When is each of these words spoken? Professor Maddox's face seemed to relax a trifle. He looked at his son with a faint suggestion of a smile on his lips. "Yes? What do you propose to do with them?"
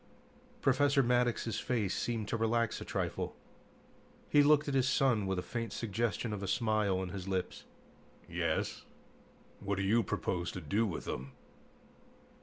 Professor 0.63 1.03
Maddox's 1.03 1.59
face 1.59 1.95
seemed 1.95 2.27
to 2.29 2.35
relax 2.35 2.81
a 2.81 2.83
trifle. 2.85 3.35
He 4.29 4.41
looked 4.41 4.67
at 4.67 4.73
his 4.73 4.89
son 4.89 5.27
with 5.27 5.37
a 5.37 5.43
faint 5.43 5.71
suggestion 5.73 6.33
of 6.33 6.41
a 6.41 6.47
smile 6.47 6.97
on 6.97 7.09
his 7.09 7.27
lips. 7.27 7.65
"Yes? 8.27 8.81
What 9.59 9.75
do 9.75 9.83
you 9.83 10.01
propose 10.01 10.51
to 10.53 10.59
do 10.59 10.87
with 10.87 11.05
them?" 11.05 11.33